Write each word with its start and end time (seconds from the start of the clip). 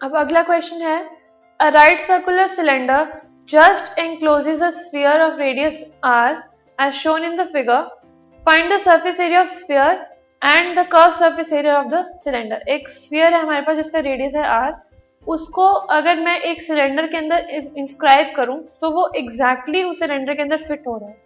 अब 0.00 0.16
अगला 0.16 0.42
क्वेश्चन 0.42 0.82
है 0.82 0.98
a 1.60 1.68
right 1.74 2.00
circular 2.00 2.46
cylinder 2.48 3.06
just 3.50 3.98
encloses 4.00 4.60
a 4.64 4.68
sphere 4.76 5.20
of 5.26 5.38
radius 5.42 5.76
r, 6.08 6.32
as 6.78 6.94
shown 6.96 7.24
in 7.28 7.36
the 7.36 7.46
figure. 7.54 7.84
Find 8.46 8.70
the 8.72 8.78
surface 8.78 9.20
area 9.26 9.40
of 9.40 9.48
sphere 9.48 9.94
and 10.42 10.76
the 10.78 10.84
surface 11.12 11.52
area 11.52 11.74
of 11.76 11.88
the 11.92 12.02
cylinder. 12.24 12.58
एक 12.74 12.88
sphere 12.96 13.32
है 13.32 13.40
हमारे 13.40 13.60
पास 13.60 13.76
जिसका 13.76 14.00
radius 14.08 14.34
है 14.36 14.44
r. 14.58 14.72
उसको 15.26 15.66
अगर 15.94 16.20
मैं 16.20 16.38
एक 16.50 16.62
cylinder 16.62 17.06
के 17.06 17.16
अंदर 17.16 17.48
इंस्क्राइब 17.78 18.32
करूँ 18.36 18.58
तो 18.80 18.90
वो 18.90 19.10
एग्जैक्टली 19.16 19.78
exactly 19.78 19.90
उस 19.90 19.98
सिलेंडर 19.98 20.34
के 20.34 20.42
अंदर 20.42 20.64
फिट 20.68 20.86
हो 20.86 20.96
रहा 20.96 21.08
है. 21.08 21.16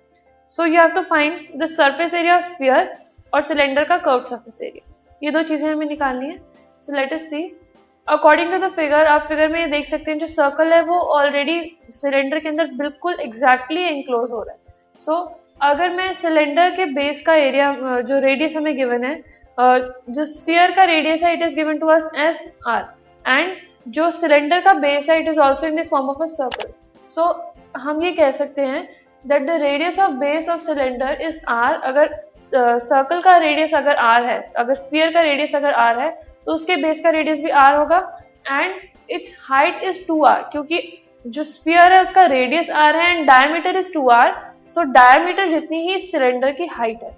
So 0.49 0.67
you 0.67 0.81
have 0.81 0.95
to 0.95 1.03
find 1.11 1.63
the 1.63 1.67
surface 1.71 2.15
area 2.15 2.37
of 2.37 2.45
sphere 2.45 2.95
और 3.33 3.43
सिलेंडर 3.43 3.85
का 3.85 3.97
कर्व 4.07 4.25
सरफेस 4.31 4.63
एरिया 4.63 4.93
ये 5.23 5.31
दो 5.31 5.43
चीज़ें 5.43 5.69
हमें 5.69 5.87
निकालनी 5.87 6.27
है. 6.27 6.39
So 6.87 6.97
let 6.97 7.13
us 7.13 7.29
see 7.31 7.43
according 8.09 8.53
to 8.53 8.59
the 8.59 8.71
figure 8.73 9.07
आप 9.07 9.27
फिगर 9.29 9.49
में 9.49 9.59
ये 9.61 9.67
देख 9.69 9.87
सकते 9.87 10.11
हैं 10.11 10.19
जो 10.19 10.27
सर्कल 10.29 10.73
है 10.73 10.81
वो 10.85 10.99
ऑलरेडी 11.17 11.61
सिलेंडर 11.91 12.39
के 12.39 12.49
अंदर 12.49 12.67
बिल्कुल 12.79 13.21
एग्जैक्टली 13.21 13.85
इंक्लोज 13.89 14.31
हो 14.31 14.43
रहा 14.43 14.53
है। 14.53 14.75
सो 15.01 15.13
so, 15.13 15.31
अगर 15.63 15.91
मैं 15.91 16.13
सिलेंडर 16.15 16.71
के 16.77 16.85
बेस 16.95 17.23
का 17.27 17.35
एरिया 17.37 18.01
जो 18.03 18.19
रेडियस 18.21 18.57
हमें 18.57 18.75
गिवन 18.77 19.05
है 19.05 19.15
जो 19.59 20.25
स्पीयर 20.27 20.71
का 20.77 20.85
रेडियस 20.85 21.23
है 21.23 21.33
it 21.35 21.43
is 21.43 21.55
given 21.57 21.79
to 21.79 21.87
us 21.89 22.09
as 22.19 22.47
R 22.69 22.85
and 23.25 23.55
जो 23.89 24.11
सिलेंडर 24.13 24.61
का 24.61 24.73
बेस 24.81 25.09
है 25.11 25.21
it 25.21 25.29
is 25.29 25.39
also 25.41 25.67
in 25.67 25.77
the 25.77 25.87
form 25.91 26.09
of 26.11 26.23
a 26.23 26.27
circle 26.35 26.73
so 27.09 27.31
हम 27.77 28.03
ये 28.03 28.13
कह 28.13 28.31
सकते 28.33 28.63
हैं 28.65 28.83
that 29.25 29.47
the 29.47 29.61
radius 29.63 29.99
of 29.99 30.13
base 30.19 30.49
of 30.49 30.61
cylinder 30.67 31.23
is 31.23 31.39
R 31.51 31.75
अगर 31.85 32.15
सर्कल 32.53 33.21
का 33.21 33.37
रेडियस 33.39 33.75
अगर 33.75 33.97
आर 34.05 34.25
है 34.25 34.39
अगर 34.57 34.75
स्पीयर 34.77 35.13
का 35.13 35.21
रेडियस 35.23 35.55
अगर 35.55 35.73
आर 35.81 35.99
है 35.99 36.11
तो 36.47 36.53
उसके 36.53 36.77
बेस 36.77 37.01
का 37.01 37.11
रेडियस 37.11 37.41
भी 37.41 37.51
आर 37.59 37.77
होगा 37.77 37.99
and 38.51 38.75
its 39.11 39.37
height 39.43 39.83
is 39.85 40.07
two 40.07 40.23
R 40.25 40.43
क्योंकि 40.53 40.81
जो 41.25 41.45
स्पीयर 41.45 41.93
है, 41.93 42.01
उसका 42.03 42.25
रेडियस 42.27 42.71
आर 42.77 42.97
है 42.97 43.11
and 43.11 43.27
diameter 43.27 43.77
is 43.79 43.93
two 43.93 44.09
R 44.11 44.35
so 44.69 44.83
diameter 44.93 45.49
जितनी 45.49 45.81
ही 45.83 45.99
सिलेंडर 46.01 46.53
की 46.53 46.67
हाइट 46.69 47.03
है 47.03 47.17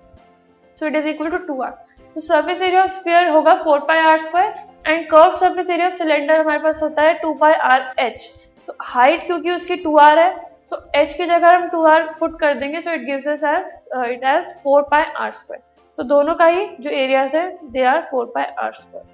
so 0.76 0.86
it 0.86 0.96
is 0.96 1.08
equal 1.08 1.30
to 1.30 1.36
two 1.46 1.60
R 1.62 1.70
तो 2.16 2.20
सर्फेस 2.20 2.62
एरिया 2.62 2.82
ऑफ़ 2.84 2.90
स्पीयर 2.92 3.28
होगा 3.28 3.54
four 3.64 3.78
pi 3.88 3.98
R 4.00 4.22
square 4.22 4.54
and 4.86 5.06
curve 5.06 5.36
surface 5.36 5.70
area 5.70 5.86
of 5.86 5.94
cylinder 5.94 6.40
हमारे 6.40 6.58
पास 6.58 6.82
होता 6.82 7.02
है 7.02 7.14
टू 7.18 7.32
पाई 7.34 7.52
आर 7.70 7.92
एच 7.98 8.30
तो 8.68 8.76
हाइट 8.82 9.26
क्योंकि 9.26 9.50
उसकी 9.50 9.76
टू 9.76 9.96
आर 9.98 10.18
है 10.18 10.32
सो 10.70 10.82
एच 10.94 11.14
की 11.14 11.24
जगह 11.24 11.48
हम 11.48 11.68
टू 11.68 11.84
आर 11.86 12.02
पुट 12.20 12.38
कर 12.40 12.54
देंगे 12.58 12.80
so 12.80 12.92
it 12.92 13.04
gives 13.04 13.26
us 13.28 13.44
as 13.46 14.10
it 14.10 14.24
as 14.26 14.54
four 14.64 14.82
pi 14.90 15.04
R 15.16 15.32
square 15.32 15.62
so 15.98 16.02
दोनों 16.04 16.34
का 16.34 16.46
ही 16.46 16.66
जो 16.80 16.90
एरियाज़ 16.92 17.36
है 17.36 17.50
they 17.66 17.82
are 17.86 18.00
four 18.10 18.32
pi 18.34 18.44
R 18.58 18.72
square 18.74 19.13